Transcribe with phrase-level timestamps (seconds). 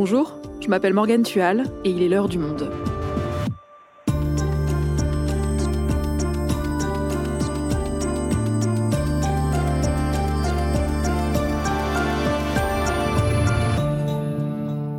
[0.00, 2.70] Bonjour, je m'appelle Morgane Tual et il est l'heure du monde.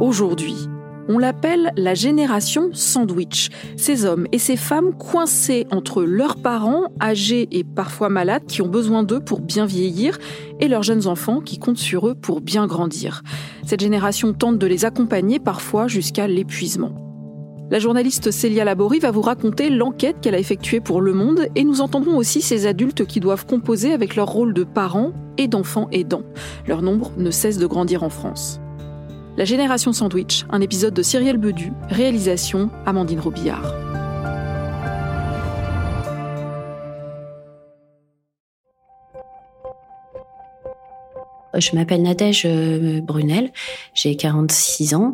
[0.01, 0.68] Aujourd'hui,
[1.09, 3.49] on l'appelle la génération sandwich.
[3.75, 8.67] Ces hommes et ces femmes coincés entre leurs parents, âgés et parfois malades, qui ont
[8.67, 10.19] besoin d'eux pour bien vieillir,
[10.59, 13.23] et leurs jeunes enfants qui comptent sur eux pour bien grandir.
[13.65, 16.93] Cette génération tente de les accompagner parfois jusqu'à l'épuisement.
[17.71, 21.63] La journaliste Célia Laborie va vous raconter l'enquête qu'elle a effectuée pour Le Monde et
[21.63, 25.87] nous entendrons aussi ces adultes qui doivent composer avec leur rôle de parents et d'enfants
[25.91, 26.23] aidants.
[26.67, 28.59] Leur nombre ne cesse de grandir en France.
[29.37, 33.73] La Génération Sandwich, un épisode de Cyrielle Bedu, réalisation Amandine Robillard.
[41.55, 43.51] Je m'appelle Nadège euh, Brunel,
[43.93, 45.13] j'ai 46 ans,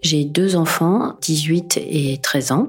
[0.00, 2.68] j'ai deux enfants, 18 et 13 ans.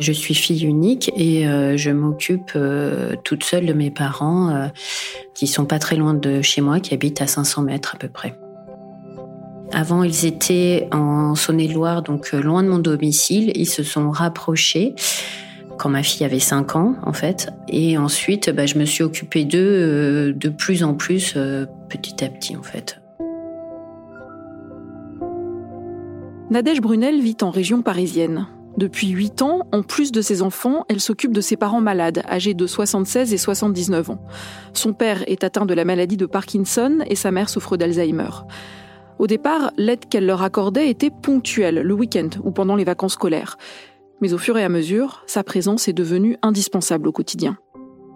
[0.00, 4.70] Je suis fille unique et euh, je m'occupe euh, toute seule de mes parents
[5.34, 8.08] qui sont pas très loin de chez moi, qui habitent à 500 mètres à peu
[8.08, 8.36] près.
[9.74, 13.50] Avant, ils étaient en Saône-et-Loire, donc euh, loin de mon domicile.
[13.56, 14.94] Ils se sont rapprochés
[15.80, 17.50] quand ma fille avait 5 ans, en fait.
[17.68, 22.24] Et ensuite, bah, je me suis occupée d'eux euh, de plus en plus, euh, petit
[22.24, 23.00] à petit, en fait.
[26.50, 28.46] Nadège Brunel vit en région parisienne.
[28.76, 32.54] Depuis 8 ans, en plus de ses enfants, elle s'occupe de ses parents malades, âgés
[32.54, 34.22] de 76 et 79 ans.
[34.72, 38.30] Son père est atteint de la maladie de Parkinson et sa mère souffre d'Alzheimer.
[39.18, 43.56] Au départ, l'aide qu'elle leur accordait était ponctuelle, le week-end ou pendant les vacances scolaires.
[44.20, 47.58] Mais au fur et à mesure, sa présence est devenue indispensable au quotidien.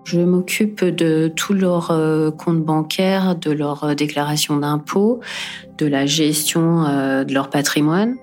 [0.05, 5.21] Je m'occupe de tous leurs euh, comptes bancaires, de leurs euh, déclarations d'impôts,
[5.77, 8.17] de la gestion euh, de leur patrimoine.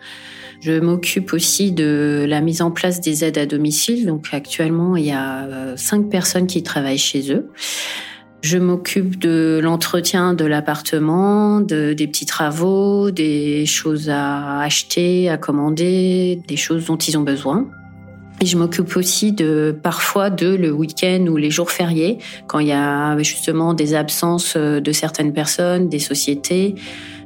[0.62, 4.07] Je m'occupe aussi de la mise en place des aides à domicile.
[4.07, 7.52] Donc actuellement, il y a cinq personnes qui travaillent chez eux.
[8.45, 15.38] Je m'occupe de l'entretien de l'appartement, de, des petits travaux, des choses à acheter, à
[15.38, 17.66] commander, des choses dont ils ont besoin.
[18.41, 22.67] Et je m'occupe aussi de parfois de le week-end ou les jours fériés, quand il
[22.67, 26.75] y a justement des absences de certaines personnes, des sociétés.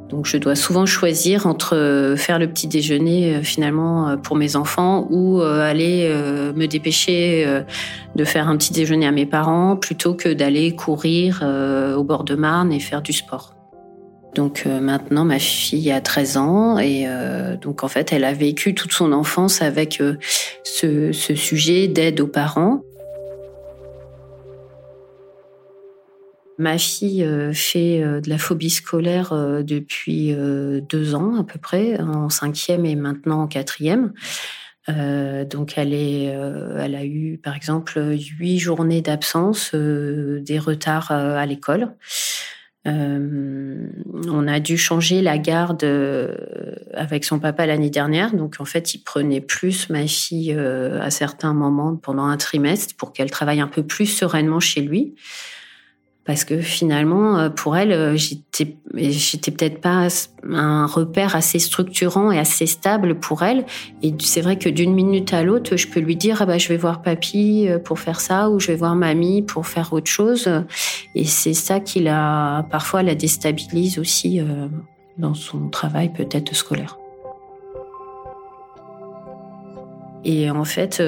[0.10, 4.36] Donc je dois souvent choisir entre euh, faire le petit déjeuner euh, finalement euh, pour
[4.36, 6.10] mes enfants ou aller
[6.56, 7.46] me dépêcher
[8.16, 11.44] de faire un petit déjeuner à mes parents plutôt que d'aller courir
[11.98, 13.56] au bord de Marne et faire du sport.
[14.36, 17.08] Donc maintenant, ma fille a 13 ans et
[17.62, 20.02] donc en fait, elle a vécu toute son enfance avec
[20.64, 22.82] ce, ce sujet d'aide aux parents.
[26.60, 30.36] Ma fille euh, fait euh, de la phobie scolaire euh, depuis
[30.90, 34.12] deux ans à peu près, en cinquième et maintenant en quatrième.
[34.88, 38.00] donc elle est, elle a eu par exemple
[38.40, 41.94] huit journées d'absence, des retards à l'école.
[42.86, 45.86] on a dû changer la garde
[46.94, 51.54] avec son papa l'année dernière, donc en fait il prenait plus ma fille à certains
[51.54, 55.16] moments pendant un trimestre pour qu'elle travaille un peu plus sereinement chez lui
[56.30, 60.10] parce que finalement, euh, pour elle, euh, j'étais, j'étais peut-être pas
[60.48, 63.66] un repère assez structurant et assez stable pour elle.
[64.04, 66.68] Et c'est vrai que d'une minute à l'autre, je peux lui dire, ah bah, je
[66.68, 70.06] vais voir papy euh, pour faire ça, ou je vais voir mamie pour faire autre
[70.06, 70.48] chose.
[71.16, 74.40] Et c'est ça qui la, parfois, la déstabilise aussi
[75.18, 77.00] dans son travail peut-être scolaire.
[80.24, 81.02] Et en fait,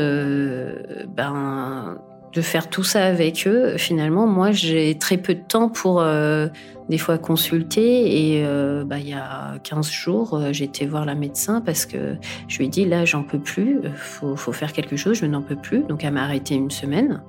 [1.16, 2.00] ben,
[2.34, 6.47] de faire tout ça avec eux, finalement, moi, j'ai très peu de temps pour euh,
[6.88, 8.36] des fois consulter.
[8.38, 11.86] Et euh, bah, il y a 15 jours, euh, j'ai été voir la médecin parce
[11.86, 12.16] que
[12.47, 15.41] je lui ai dit, là, j'en peux plus, faut, faut faire quelque chose, je n'en
[15.41, 15.84] peux plus.
[15.84, 17.22] Donc, elle m'a arrêté une semaine.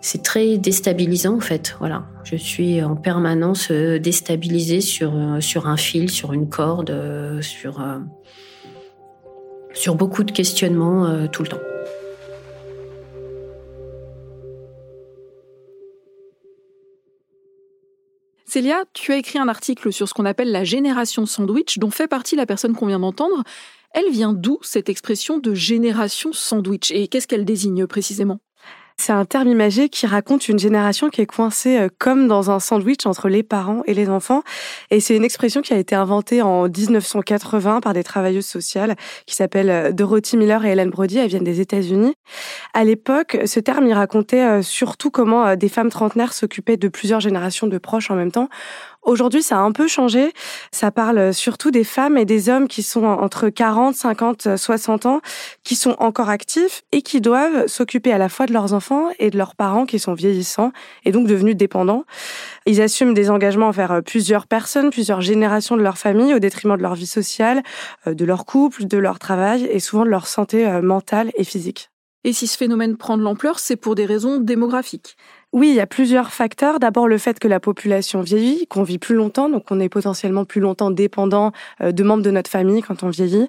[0.00, 1.76] C'est très déstabilisant, en fait.
[1.80, 2.04] Voilà.
[2.24, 6.94] Je suis en permanence déstabilisée sur, sur un fil, sur une corde,
[7.40, 7.82] sur,
[9.72, 11.60] sur beaucoup de questionnements tout le temps.
[18.54, 22.06] Célia, tu as écrit un article sur ce qu'on appelle la génération sandwich, dont fait
[22.06, 23.42] partie la personne qu'on vient d'entendre.
[23.90, 26.92] Elle vient d'où cette expression de génération sandwich?
[26.92, 28.38] Et qu'est-ce qu'elle désigne précisément?
[28.96, 32.60] C'est un terme imagé qui raconte une génération qui est coincée euh, comme dans un
[32.60, 34.42] sandwich entre les parents et les enfants.
[34.90, 38.94] Et c'est une expression qui a été inventée en 1980 par des travailleuses sociales
[39.26, 41.18] qui s'appellent euh, Dorothy Miller et Helen Brody.
[41.18, 42.14] Elles viennent des États-Unis.
[42.72, 47.20] À l'époque, ce terme, il racontait euh, surtout comment des femmes trentenaires s'occupaient de plusieurs
[47.20, 48.48] générations de proches en même temps
[49.04, 50.32] Aujourd'hui, ça a un peu changé.
[50.72, 55.20] Ça parle surtout des femmes et des hommes qui sont entre 40, 50, 60 ans,
[55.62, 59.30] qui sont encore actifs et qui doivent s'occuper à la fois de leurs enfants et
[59.30, 60.72] de leurs parents qui sont vieillissants
[61.04, 62.04] et donc devenus dépendants.
[62.66, 66.82] Ils assument des engagements envers plusieurs personnes, plusieurs générations de leur famille au détriment de
[66.82, 67.62] leur vie sociale,
[68.06, 71.44] euh, de leur couple, de leur travail et souvent de leur santé euh, mentale et
[71.44, 71.90] physique.
[72.24, 75.16] Et si ce phénomène prend de l'ampleur, c'est pour des raisons démographiques.
[75.54, 76.80] Oui, il y a plusieurs facteurs.
[76.80, 80.44] D'abord le fait que la population vieillit, qu'on vit plus longtemps, donc on est potentiellement
[80.44, 83.48] plus longtemps dépendant euh, de membres de notre famille quand on vieillit.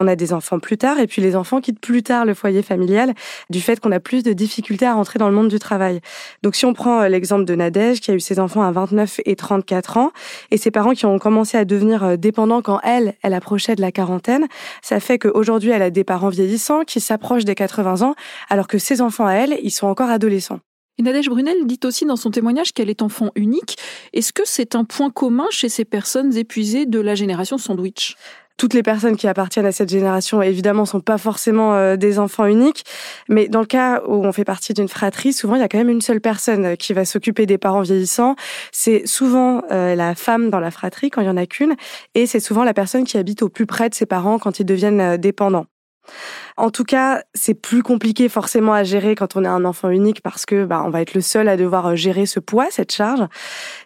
[0.00, 2.62] On a des enfants plus tard, et puis les enfants quittent plus tard le foyer
[2.62, 3.12] familial
[3.50, 6.00] du fait qu'on a plus de difficultés à rentrer dans le monde du travail.
[6.42, 9.20] Donc si on prend euh, l'exemple de Nadège, qui a eu ses enfants à 29
[9.26, 10.10] et 34 ans,
[10.52, 13.82] et ses parents qui ont commencé à devenir euh, dépendants quand elle, elle approchait de
[13.82, 14.46] la quarantaine,
[14.80, 18.14] ça fait qu'aujourd'hui elle a des parents vieillissants qui s'approchent des 80 ans,
[18.48, 20.60] alors que ses enfants à elle, ils sont encore adolescents.
[20.98, 23.76] Et Brunel dit aussi dans son témoignage qu'elle est enfant unique.
[24.12, 28.16] Est-ce que c'est un point commun chez ces personnes épuisées de la génération sandwich?
[28.58, 32.44] Toutes les personnes qui appartiennent à cette génération, évidemment, sont pas forcément euh, des enfants
[32.44, 32.84] uniques.
[33.28, 35.78] Mais dans le cas où on fait partie d'une fratrie, souvent, il y a quand
[35.78, 38.36] même une seule personne qui va s'occuper des parents vieillissants.
[38.70, 41.74] C'est souvent euh, la femme dans la fratrie quand il y en a qu'une.
[42.14, 44.66] Et c'est souvent la personne qui habite au plus près de ses parents quand ils
[44.66, 45.66] deviennent euh, dépendants.
[46.56, 50.22] En tout cas, c'est plus compliqué forcément à gérer quand on est un enfant unique
[50.22, 52.92] parce que bah, on va être le seul à devoir euh, gérer ce poids, cette
[52.92, 53.26] charge.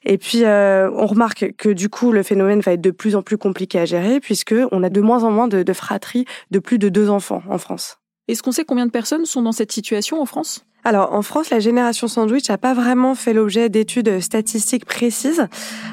[0.05, 3.23] Et puis euh, on remarque que du coup le phénomène va être de plus en
[3.23, 6.59] plus compliqué à gérer puisque on a de moins en moins de, de fratries de
[6.59, 7.99] plus de deux enfants en France.
[8.29, 10.65] Est-ce qu'on sait combien de personnes sont dans cette situation en France?
[10.83, 15.47] Alors, en France, la génération sandwich n'a pas vraiment fait l'objet d'études statistiques précises.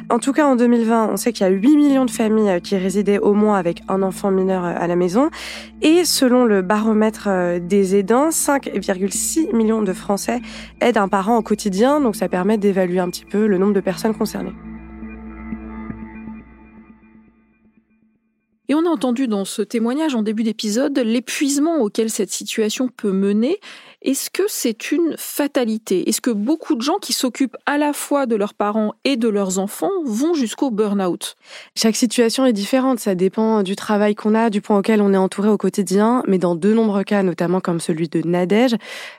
[0.10, 2.76] En tout cas, en 2020, on sait qu'il y a 8 millions de familles qui
[2.76, 5.30] résidaient au moins avec un enfant mineur euh, à la maison.
[5.84, 10.42] Et selon le baromètre euh, des aidants, 5,6 millions de Français
[10.82, 12.02] aident un parent au quotidien.
[12.02, 14.54] Donc, ça permet d'évaluer un petit peu le nombre de personnes concernées.
[18.70, 23.12] Et on a entendu dans ce témoignage en début d'épisode l'épuisement auquel cette situation peut
[23.12, 23.60] mener
[24.04, 26.10] est-ce que c'est une fatalité?
[26.10, 29.30] Est-ce que beaucoup de gens qui s'occupent à la fois de leurs parents et de
[29.30, 31.36] leurs enfants vont jusqu'au burn-out?
[31.76, 35.18] Chaque situation est différente, ça dépend du travail qu'on a, du point auquel on est
[35.18, 38.76] entouré au quotidien, mais dans de nombreux cas, notamment comme celui de Nadège,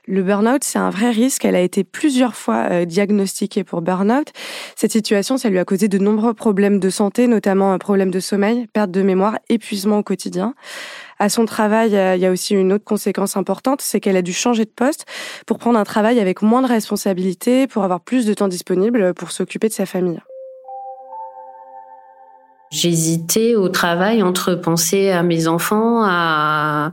[0.06, 1.44] le burn-out, c'est un vrai risque.
[1.44, 4.32] Elle a été plusieurs fois euh, diagnostiquée pour burn-out.
[4.76, 8.20] Cette situation, ça lui a causé de nombreux problèmes de santé, notamment un problème de
[8.20, 10.54] sommeil, perte de mémoire, épuisement au quotidien.
[11.18, 14.32] À son travail, il y a aussi une autre conséquence importante, c'est qu'elle a dû
[14.32, 15.06] changer de poste
[15.46, 19.30] pour prendre un travail avec moins de responsabilités, pour avoir plus de temps disponible pour
[19.30, 20.20] s'occuper de sa famille.
[22.74, 26.92] J'hésitais au travail entre penser à mes enfants, à,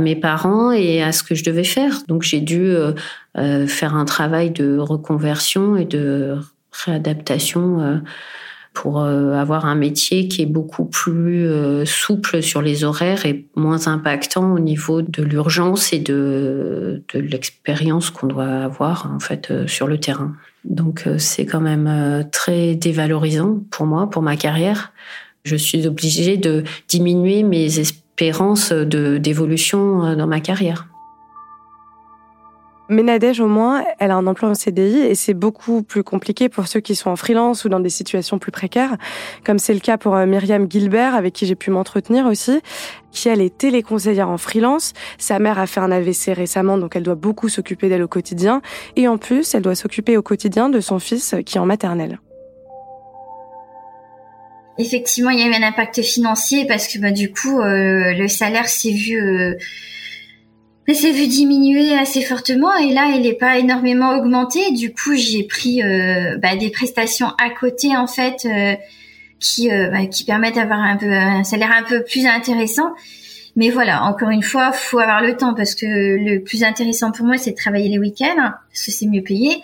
[0.00, 2.00] mes parents et à ce que je devais faire.
[2.08, 2.92] Donc j'ai dû euh,
[3.38, 6.36] euh, faire un travail de reconversion et de
[6.72, 7.80] réadaptation.
[7.80, 7.98] Euh,
[8.74, 13.46] pour euh, avoir un métier qui est beaucoup plus euh, souple sur les horaires et
[13.54, 19.50] moins impactant au niveau de l'urgence et de, de l'expérience qu'on doit avoir en fait
[19.50, 20.34] euh, sur le terrain.
[20.64, 24.92] Donc c'est quand même très dévalorisant pour moi, pour ma carrière.
[25.44, 30.88] Je suis obligée de diminuer mes espérances d'évolution dans ma carrière.
[32.90, 36.50] Mais Nadège, au moins, elle a un emploi en CDI et c'est beaucoup plus compliqué
[36.50, 38.98] pour ceux qui sont en freelance ou dans des situations plus précaires,
[39.42, 42.60] comme c'est le cas pour euh, Myriam Gilbert, avec qui j'ai pu m'entretenir aussi,
[43.10, 44.92] qui elle est téléconseillère en freelance.
[45.16, 48.60] Sa mère a fait un AVC récemment, donc elle doit beaucoup s'occuper d'elle au quotidien.
[48.96, 52.20] Et en plus, elle doit s'occuper au quotidien de son fils qui est en maternelle.
[54.76, 58.28] Effectivement, il y a eu un impact financier parce que bah, du coup, euh, le
[58.28, 59.18] salaire s'est vu...
[59.18, 59.54] Euh
[60.86, 64.70] mais s'est vu diminuer assez fortement et là, il n'est pas énormément augmenté.
[64.72, 68.74] Du coup, j'ai pris euh, bah, des prestations à côté en fait euh,
[69.40, 72.92] qui euh, bah, qui permettent d'avoir un peu un salaire un peu plus intéressant.
[73.56, 77.24] Mais voilà, encore une fois, faut avoir le temps parce que le plus intéressant pour
[77.24, 79.62] moi, c'est de travailler les week-ends parce que c'est mieux payé.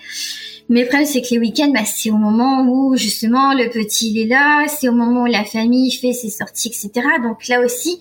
[0.68, 4.12] Mais le problème, c'est que les week-ends, bah, c'est au moment où justement le petit
[4.12, 7.06] il est là, c'est au moment où la famille fait ses sorties, etc.
[7.22, 7.98] Donc là aussi,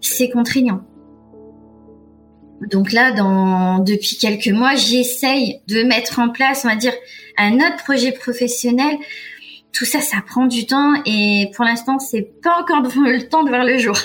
[0.00, 0.82] c'est contraignant.
[2.62, 6.94] Donc là, dans, depuis quelques mois, j'essaye de mettre en place, on va dire,
[7.36, 8.96] un autre projet professionnel.
[9.72, 13.48] Tout ça, ça prend du temps et pour l'instant, c'est pas encore le temps de
[13.48, 13.96] voir le jour.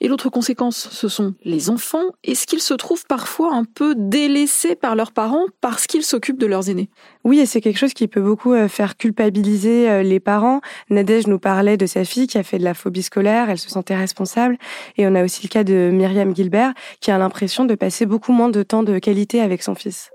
[0.00, 2.04] Et l'autre conséquence, ce sont les enfants.
[2.22, 6.46] Est-ce qu'ils se trouvent parfois un peu délaissés par leurs parents parce qu'ils s'occupent de
[6.46, 6.88] leurs aînés?
[7.24, 10.60] Oui, et c'est quelque chose qui peut beaucoup euh, faire culpabiliser euh, les parents.
[10.88, 13.70] Nadège nous parlait de sa fille qui a fait de la phobie scolaire, elle se
[13.70, 14.56] sentait responsable.
[14.96, 18.32] Et on a aussi le cas de Myriam Gilbert qui a l'impression de passer beaucoup
[18.32, 20.10] moins de temps de qualité avec son fils.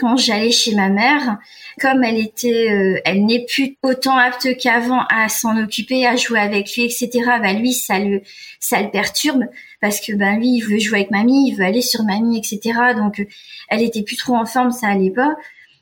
[0.00, 1.38] Quand j'allais chez ma mère,
[1.78, 6.40] comme elle était, euh, elle n'est plus autant apte qu'avant à s'en occuper, à jouer
[6.40, 7.10] avec lui, etc.
[7.42, 8.22] Bah lui, ça le,
[8.58, 9.44] ça le perturbe
[9.80, 12.78] parce que ben lui, il veut jouer avec mamie, il veut aller sur mamie, etc.
[12.96, 13.24] Donc,
[13.68, 15.36] elle était plus trop en forme, ça allait pas.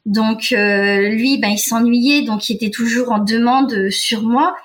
[0.04, 4.56] Donc euh, lui, ben il s'ennuyait, donc il était toujours en demande sur moi.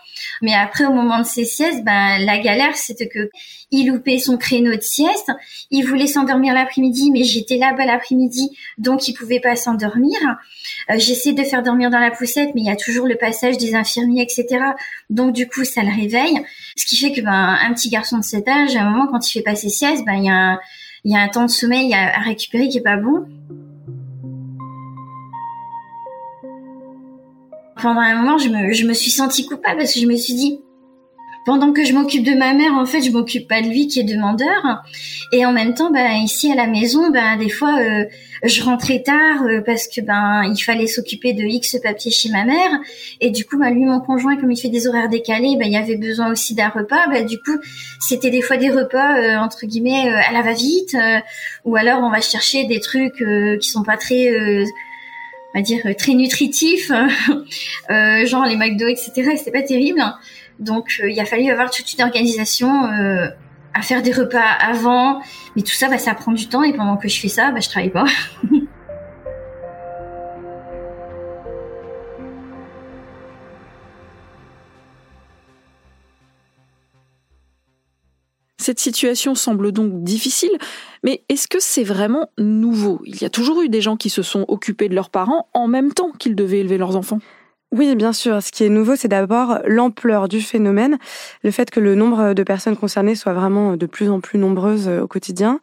[0.43, 3.29] Mais après, au moment de ses siestes, ben la galère, c'était que
[3.71, 5.31] il loupait son créneau de sieste.
[5.71, 10.19] Il voulait s'endormir l'après-midi, mais j'étais là-bas l'après-midi, donc il pouvait pas s'endormir.
[10.91, 13.57] Euh, J'essaie de faire dormir dans la poussette, mais il y a toujours le passage
[13.57, 14.63] des infirmiers, etc.
[15.09, 16.38] Donc du coup, ça le réveille.
[16.75, 19.25] Ce qui fait que ben un petit garçon de cet âge, à un moment, quand
[19.25, 20.59] il fait pas ses siestes, ben il y a un,
[21.05, 23.25] il y a un temps de sommeil à récupérer qui est pas bon.
[27.84, 30.34] Pendant un moment, je me, je me suis sentie coupable parce que je me suis
[30.34, 30.60] dit,
[31.46, 34.00] pendant que je m'occupe de ma mère, en fait, je m'occupe pas de lui qui
[34.00, 34.82] est demandeur.
[35.34, 38.06] Et en même temps, ben ici à la maison, ben des fois, euh,
[38.44, 42.46] je rentrais tard euh, parce que ben il fallait s'occuper de X papier chez ma
[42.46, 42.72] mère.
[43.20, 45.74] Et du coup, ben lui, mon conjoint, comme il fait des horaires décalés, ben il
[45.74, 47.08] y avait besoin aussi d'un repas.
[47.10, 47.58] Ben du coup,
[48.00, 50.96] c'était des fois des repas euh, entre guillemets à la va-vite,
[51.66, 53.22] ou alors on va chercher des trucs
[53.60, 54.32] qui sont pas très
[55.53, 56.91] on va dire très nutritif,
[57.89, 59.12] euh, genre les McDo, etc.
[59.38, 60.01] C'était pas terrible.
[60.60, 63.27] Donc euh, il a fallu avoir toute une organisation euh,
[63.74, 65.22] à faire des repas avant.
[65.55, 67.60] Mais tout ça, bah, ça prend du temps et pendant que je fais ça, bah,
[67.60, 68.05] je travaille pas.
[78.63, 80.58] Cette situation semble donc difficile,
[81.03, 83.01] mais est-ce que c'est vraiment nouveau?
[83.03, 85.67] Il y a toujours eu des gens qui se sont occupés de leurs parents en
[85.67, 87.20] même temps qu'ils devaient élever leurs enfants.
[87.74, 88.41] Oui, bien sûr.
[88.41, 90.98] Ce qui est nouveau, c'est d'abord l'ampleur du phénomène,
[91.43, 94.88] le fait que le nombre de personnes concernées soit vraiment de plus en plus nombreuses
[94.88, 95.60] au quotidien.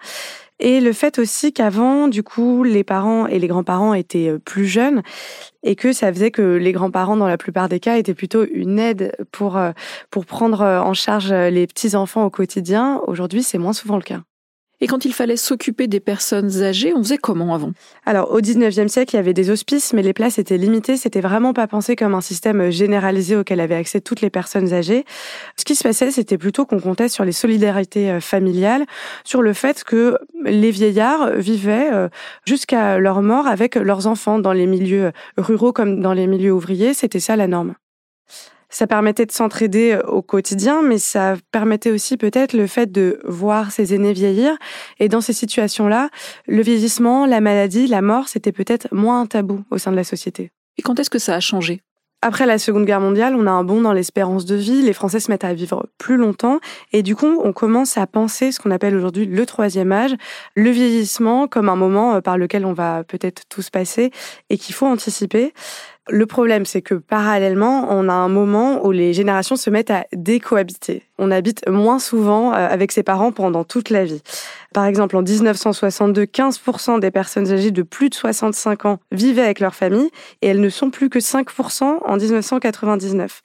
[0.63, 4.67] Et le fait aussi qu'avant, du coup, les parents et les grands-parents étaient euh, plus
[4.67, 5.03] jeunes
[5.63, 8.79] et que ça faisait que les grands-parents, dans la plupart des cas, étaient plutôt une
[8.79, 9.73] aide pour, euh,
[10.11, 13.01] pour prendre euh, en charge les petits-enfants au quotidien.
[13.07, 14.21] Aujourd'hui, c'est moins souvent le cas.
[14.81, 17.73] Et quand il fallait s'occuper des personnes âgées, on faisait comment avant?
[18.07, 20.97] Alors, au 19e siècle, il y avait des hospices, mais les places étaient limitées.
[20.97, 25.05] C'était vraiment pas pensé comme un système généralisé auquel avaient accès toutes les personnes âgées.
[25.57, 28.87] Ce qui se passait, c'était plutôt qu'on comptait sur les solidarités euh, familiales,
[29.25, 32.09] sur le fait que les vieillards vivaient euh,
[32.47, 36.95] jusqu'à leur mort avec leurs enfants dans les milieux ruraux comme dans les milieux ouvriers.
[36.95, 37.75] C'était ça la norme
[38.71, 43.21] ça permettait de s'entraider euh, au quotidien, mais ça permettait aussi peut-être le fait de
[43.25, 44.57] voir ses aînés vieillir.
[44.99, 46.09] Et dans ces situations-là,
[46.47, 50.05] le vieillissement, la maladie, la mort, c'était peut-être moins un tabou au sein de la
[50.05, 50.51] société.
[50.79, 51.83] Et quand est-ce que ça a changé?
[52.23, 55.21] Après la Seconde Guerre mondiale, on a un bond dans l'espérance de vie, les Français
[55.21, 56.61] se mettent à vivre plus longtemps
[56.93, 60.15] et du coup, on commence à penser ce qu'on appelle aujourd'hui le troisième âge,
[60.55, 64.11] le vieillissement comme un moment euh, par lequel on va peut-être tous passer
[64.51, 65.55] et qu'il faut anticiper.
[66.09, 70.07] Le problème, c'est que parallèlement, on a un moment où les générations se mettent à
[70.13, 71.05] décohabiter.
[71.19, 74.23] On habite moins souvent euh, avec ses parents pendant toute la vie.
[74.73, 79.61] Par exemple, en 1962, 15% des personnes âgées de plus de 65 ans vivaient avec
[79.61, 80.09] leur famille
[80.41, 83.43] et elles ne sont plus que 5% en 1999.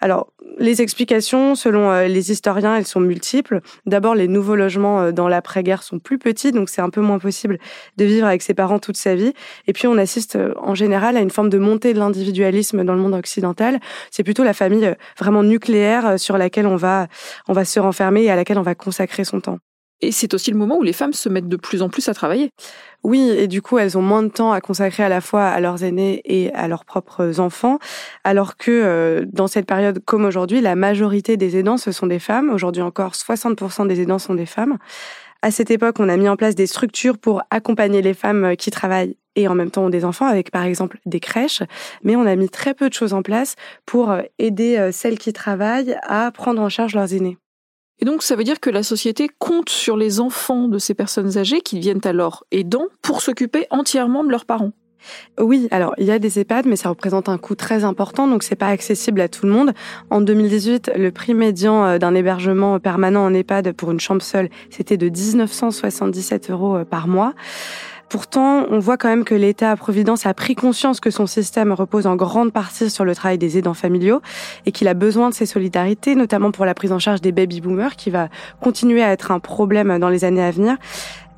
[0.00, 3.60] Alors, les explications, selon euh, les historiens, elles sont multiples.
[3.86, 7.20] D'abord, les nouveaux logements euh, dans l'après-guerre sont plus petits, donc c'est un peu moins
[7.20, 7.58] possible
[7.96, 9.32] de vivre avec ses parents toute sa vie.
[9.68, 13.00] Et puis, on assiste en général à une forme de montée de l'individualisme dans le
[13.00, 13.80] monde occidental.
[14.10, 17.08] C'est plutôt la famille vraiment nucléaire sur laquelle on va,
[17.48, 19.58] on va se renfermer et à laquelle on va consacrer son temps.
[20.02, 22.14] Et c'est aussi le moment où les femmes se mettent de plus en plus à
[22.14, 22.50] travailler.
[23.04, 25.60] Oui, et du coup, elles ont moins de temps à consacrer à la fois à
[25.60, 27.78] leurs aînés et à leurs propres enfants,
[28.24, 32.18] alors que euh, dans cette période comme aujourd'hui, la majorité des aidants, ce sont des
[32.18, 32.50] femmes.
[32.50, 34.76] Aujourd'hui encore, 60% des aidants sont des femmes.
[35.40, 38.72] À cette époque, on a mis en place des structures pour accompagner les femmes qui
[38.72, 41.62] travaillent et en même temps ont des enfants, avec par exemple des crèches,
[42.02, 45.18] mais on a mis très peu de choses en place pour euh, aider euh, celles
[45.18, 47.38] qui travaillent à prendre en charge leurs aînés.
[47.98, 51.38] Et donc, ça veut dire que la société compte sur les enfants de ces personnes
[51.38, 54.72] âgées qui deviennent alors aidants pour s'occuper entièrement de leurs parents.
[55.40, 58.42] Oui, alors il y a des EHPAD, mais ça représente un coût très important, donc
[58.44, 59.72] c'est pas accessible à tout le monde.
[60.10, 64.48] En 2018, le prix médian euh, d'un hébergement permanent en EHPAD pour une chambre seule,
[64.70, 67.34] c'était de 1977 euros par mois.
[68.12, 72.14] Pourtant, on voit quand même que l'État-providence a pris conscience que son système repose en
[72.14, 74.20] grande partie sur le travail des aidants familiaux
[74.66, 77.96] et qu'il a besoin de ces solidarités, notamment pour la prise en charge des baby-boomers,
[77.96, 78.28] qui va
[78.60, 80.76] continuer à être un problème dans les années à venir.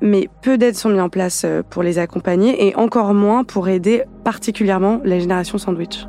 [0.01, 3.69] Mais peu d'aides sont mises en place euh, pour les accompagner et encore moins pour
[3.69, 6.05] aider particulièrement la génération sandwich.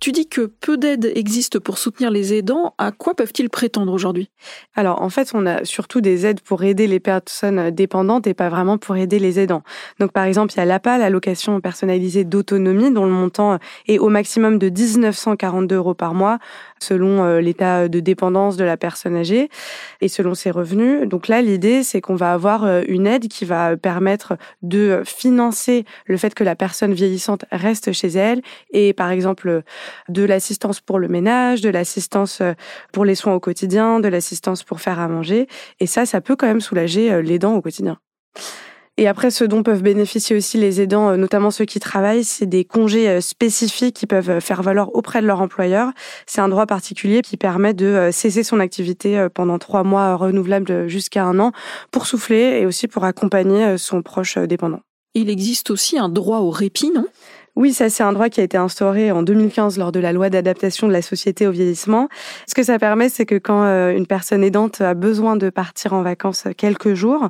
[0.00, 2.72] Tu dis que peu d'aides existent pour soutenir les aidants.
[2.78, 4.30] À quoi peuvent-ils prétendre aujourd'hui?
[4.74, 8.48] Alors, en fait, on a surtout des aides pour aider les personnes dépendantes et pas
[8.48, 9.62] vraiment pour aider les aidants.
[9.98, 14.08] Donc, par exemple, il y a l'APA, l'allocation personnalisée d'autonomie, dont le montant est au
[14.08, 16.38] maximum de 1942 euros par mois,
[16.80, 19.50] selon euh, l'état de dépendance de la personne âgée
[20.00, 21.06] et selon ses revenus.
[21.06, 25.84] Donc là, l'idée, c'est qu'on va avoir euh, une aide qui va permettre de financer
[26.06, 28.40] le fait que la personne vieillissante reste chez elle
[28.70, 29.62] et, par exemple,
[30.08, 32.52] de l'assistance pour le ménage, de l'assistance euh,
[32.92, 35.46] pour les soins au quotidien, de l'assistance pour faire à manger.
[35.80, 37.98] Et ça, ça peut quand même soulager euh, les au quotidien.
[38.96, 42.46] Et après, ce dont peuvent bénéficier aussi les aidants, euh, notamment ceux qui travaillent, c'est
[42.46, 45.90] des congés spécifiques qui peuvent faire valoir auprès de leur employeur.
[46.26, 51.24] C'est un droit particulier qui permet de cesser son activité pendant trois mois renouvelables jusqu'à
[51.24, 51.52] un an
[51.90, 54.80] pour souffler et aussi pour accompagner son proche dépendant.
[55.14, 57.06] Il existe aussi un droit au répit, non?
[57.60, 60.30] Oui, ça c'est un droit qui a été instauré en 2015 lors de la loi
[60.30, 62.08] d'adaptation de la société au vieillissement.
[62.46, 65.92] Ce que ça permet, c'est que quand euh, une personne aidante a besoin de partir
[65.92, 67.28] en vacances quelques jours,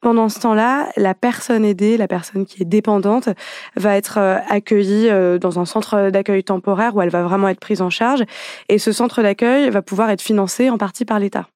[0.00, 3.28] pendant ce temps-là, la personne aidée, la personne qui est dépendante,
[3.76, 7.60] va être euh, accueillie euh, dans un centre d'accueil temporaire où elle va vraiment être
[7.60, 8.24] prise en charge.
[8.70, 11.48] Et ce centre d'accueil va pouvoir être financé en partie par l'État.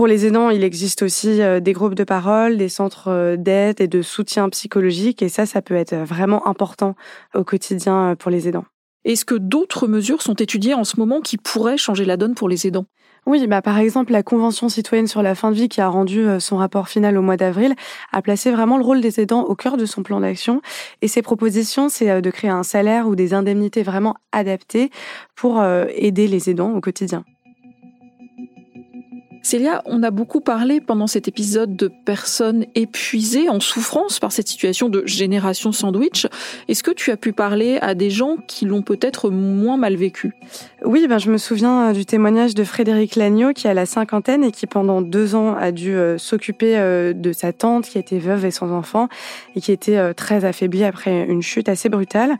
[0.00, 3.82] Pour les aidants, il existe aussi euh, des groupes de parole, des centres euh, d'aide
[3.82, 5.20] et de soutien psychologique.
[5.20, 6.94] Et ça, ça peut être vraiment important
[7.34, 8.64] au quotidien euh, pour les aidants.
[9.04, 12.48] Est-ce que d'autres mesures sont étudiées en ce moment qui pourraient changer la donne pour
[12.48, 12.86] les aidants?
[13.26, 16.24] Oui, bah par exemple, la Convention citoyenne sur la fin de vie qui a rendu
[16.38, 17.74] son rapport final au mois d'avril
[18.10, 20.62] a placé vraiment le rôle des aidants au cœur de son plan d'action.
[21.02, 24.90] Et ses propositions, c'est de créer un salaire ou des indemnités vraiment adaptées
[25.36, 27.22] pour aider les aidants au quotidien.
[29.42, 34.48] Célia, on a beaucoup parlé pendant cet épisode de personnes épuisées, en souffrance par cette
[34.48, 36.26] situation de génération sandwich.
[36.68, 40.34] Est-ce que tu as pu parler à des gens qui l'ont peut-être moins mal vécu?
[40.84, 44.44] Oui, ben je me souviens euh, du témoignage de Frédéric Lagneau qui a la cinquantaine
[44.44, 48.18] et qui pendant deux ans a dû euh, s'occuper euh, de sa tante qui était
[48.18, 49.08] veuve et sans enfant
[49.56, 52.36] et qui était très affaiblie après une chute assez brutale.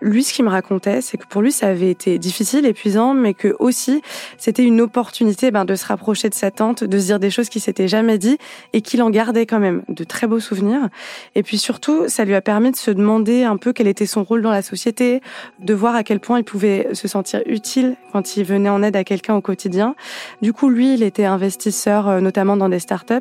[0.00, 3.34] Lui, ce qu'il me racontait, c'est que pour lui, ça avait été difficile, épuisant, mais
[3.34, 4.02] que aussi,
[4.38, 7.48] c'était une opportunité ben, de se rapprocher de sa tante, de se dire des choses
[7.48, 8.38] qu'il s'était jamais dit
[8.72, 10.88] et qu'il en gardait quand même de très beaux souvenirs.
[11.34, 14.24] Et puis surtout, ça lui a permis de se demander un peu quel était son
[14.24, 15.20] rôle dans la société,
[15.60, 18.96] de voir à quel point il pouvait se sentir utile quand il venait en aide
[18.96, 19.94] à quelqu'un au quotidien.
[20.42, 23.14] Du coup, lui, il était investisseur, euh, notamment dans des startups,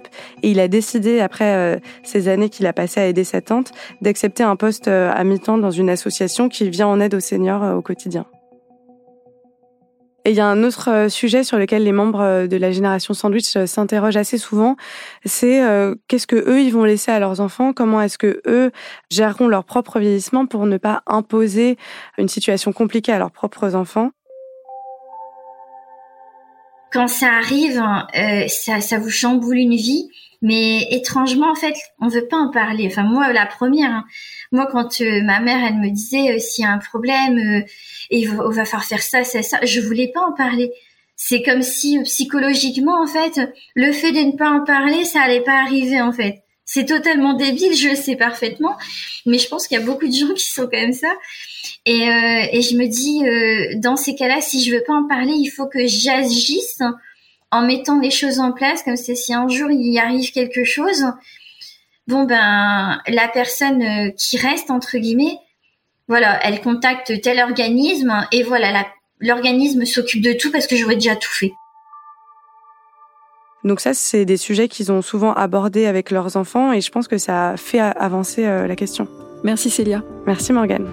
[0.43, 3.71] et il a décidé, après euh, ces années qu'il a passées à aider sa tante,
[4.01, 7.75] d'accepter un poste euh, à mi-temps dans une association qui vient en aide aux seniors
[7.75, 8.25] au quotidien.
[10.25, 12.71] Et il y a un autre euh, sujet sur lequel les membres euh, de la
[12.71, 14.75] génération sandwich euh, s'interrogent assez souvent,
[15.23, 15.61] c'est
[16.07, 18.71] qu'est-ce que eux ils vont laisser à leurs enfants, comment est-ce que eux
[19.11, 21.77] géreront leur propre vieillissement pour ne pas imposer
[22.17, 24.11] une situation compliquée à leurs propres enfants?
[26.91, 28.07] Quand ça arrive, hein,
[28.47, 30.09] ça vous chamboule une vie,
[30.45, 32.87] mais étrangement en fait, on veut pas en parler.
[32.87, 34.05] Enfin moi la première, hein.
[34.51, 37.65] moi quand ma mère elle me disait s'il y a un problème
[38.09, 39.59] et on va faire faire ça, ça, ça.
[39.63, 40.71] Je voulais pas en parler.
[41.15, 43.39] C'est comme si psychologiquement, en fait,
[43.73, 46.43] le fait de ne pas en parler, ça allait pas arriver, en fait.
[46.65, 48.75] C'est totalement débile, je le sais parfaitement,
[49.25, 51.13] mais je pense qu'il y a beaucoup de gens qui sont comme ça.
[51.85, 55.07] Et, euh, et je me dis, euh, dans ces cas-là, si je veux pas en
[55.07, 56.79] parler, il faut que j'agisse
[57.55, 60.63] en mettant les choses en place, comme c'est si un jour il y arrive quelque
[60.63, 61.05] chose,
[62.07, 65.37] bon ben la personne euh, qui reste entre guillemets,
[66.07, 68.85] voilà, elle contacte tel organisme et voilà,
[69.19, 71.51] l'organisme s'occupe de tout parce que j'aurais déjà tout fait.
[73.63, 77.07] Donc ça, c'est des sujets qu'ils ont souvent abordés avec leurs enfants et je pense
[77.07, 79.07] que ça a fait avancer euh, la question.
[79.43, 80.03] Merci Célia.
[80.27, 80.87] Merci Morgane.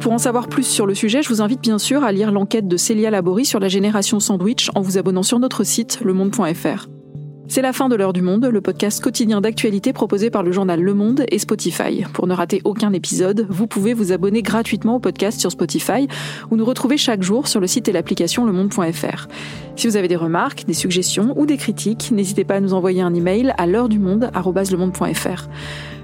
[0.00, 2.66] Pour en savoir plus sur le sujet, je vous invite bien sûr à lire l'enquête
[2.66, 6.88] de Célia Laborie sur la génération sandwich en vous abonnant sur notre site lemonde.fr.
[7.48, 10.80] C'est la fin de l'heure du monde, le podcast quotidien d'actualité proposé par le journal
[10.80, 12.04] Le Monde et Spotify.
[12.14, 16.08] Pour ne rater aucun épisode, vous pouvez vous abonner gratuitement au podcast sur Spotify
[16.50, 19.26] ou nous retrouver chaque jour sur le site et l'application lemonde.fr.
[19.76, 23.02] Si vous avez des remarques, des suggestions ou des critiques, n'hésitez pas à nous envoyer
[23.02, 24.30] un email à l'heure du monde.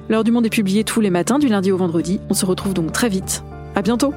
[0.09, 2.21] L'heure du monde est publiée tous les matins du lundi au vendredi.
[2.29, 3.43] On se retrouve donc très vite.
[3.77, 4.15] À bientôt!